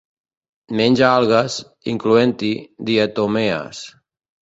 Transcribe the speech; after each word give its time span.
Menja 0.79 1.09
algues, 1.09 1.59
incloent-hi 1.93 2.53
diatomees. 2.91 3.89